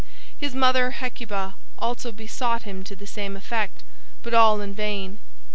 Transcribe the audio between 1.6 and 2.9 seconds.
also besought him